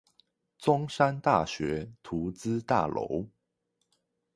[0.57, 3.29] 中山大學圖資大樓